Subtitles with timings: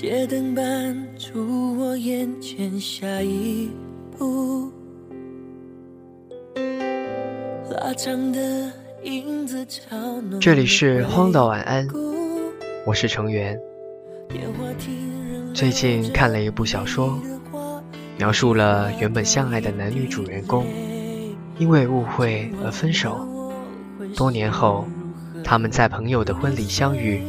[0.00, 3.68] 街灯伴出我眼前下一
[4.16, 4.72] 步，
[7.70, 8.72] 拉长的
[9.02, 11.86] 影子嘲弄这里是荒岛晚安，
[12.86, 13.60] 我是成员。
[15.52, 17.20] 最近看了一部小说，
[18.16, 20.64] 描述了原本相爱的男女主人公
[21.58, 23.28] 因为误会而分手，
[24.16, 24.86] 多年后
[25.44, 27.22] 他们在朋友的婚礼相遇。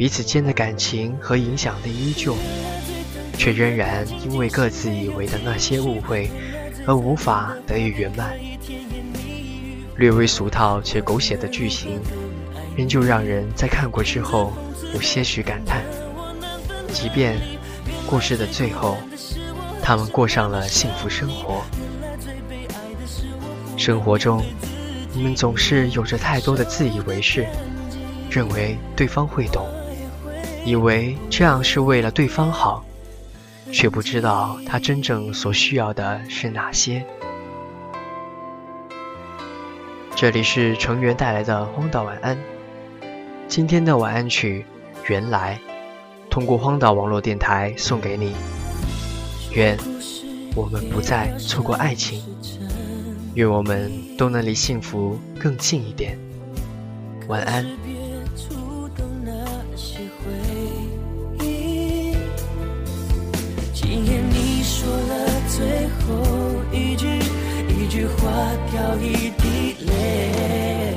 [0.00, 2.34] 彼此间的感情和影响力依旧，
[3.36, 6.30] 却仍然因为各自以为的那些误会
[6.86, 8.34] 而无法得以圆满。
[9.96, 12.00] 略微俗套且狗血的剧情，
[12.78, 14.54] 仍旧让人在看过之后
[14.94, 15.84] 有些许感叹。
[16.90, 17.38] 即便
[18.06, 18.96] 故事的最后，
[19.82, 21.62] 他们过上了幸福生活，
[23.76, 24.42] 生活中
[25.12, 27.46] 你们总是有着太多的自以为是，
[28.30, 29.68] 认为对方会懂。
[30.64, 32.84] 以为这样是为了对方好，
[33.72, 37.04] 却不知道他真正所需要的是哪些。
[40.14, 42.36] 这里是成员带来的荒岛晚安，
[43.48, 44.64] 今天的晚安曲
[45.10, 45.58] 《原来》，
[46.30, 48.34] 通过荒岛网络电台送给你。
[49.52, 49.76] 愿
[50.54, 52.22] 我们不再错过爱情，
[53.34, 56.18] 愿我们都能离幸福更近一点。
[57.28, 57.66] 晚安。
[68.20, 70.96] 掉一滴泪，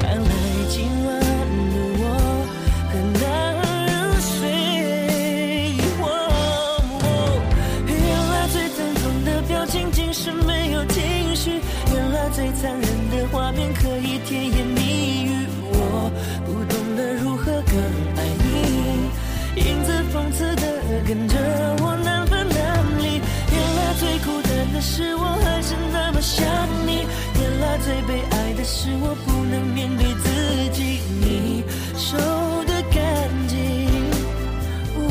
[0.00, 0.30] 看来
[0.68, 1.08] 今晚
[1.70, 2.02] 的我
[2.90, 3.22] 很难
[3.86, 4.30] 入睡。
[7.86, 7.94] 原
[8.30, 11.60] 来最疼痛的表情竟是没有情绪，
[11.94, 14.59] 原来最残忍的画面可以甜言
[28.06, 30.28] 被爱的是，我不能面对自
[30.72, 31.00] 己。
[31.20, 31.62] 你
[31.96, 32.16] 收
[32.64, 33.58] 的干净，
[34.96, 35.02] 我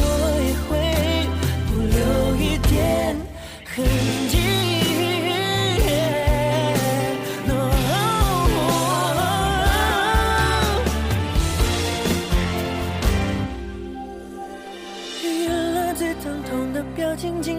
[0.45, 0.69] 也会
[1.67, 1.97] 不留
[2.35, 3.15] 一点
[3.65, 3.85] 痕
[4.29, 4.38] 迹。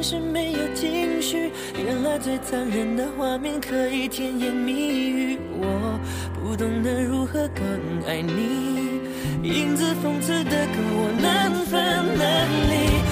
[0.03, 5.39] 是没有情绪原来最残忍的画面可以甜言蜜语。
[5.59, 6.01] 我
[6.35, 7.65] 不懂得如何更
[8.07, 9.01] 爱你
[9.43, 11.81] 影子讽刺的跟我难分
[12.19, 13.10] 难离。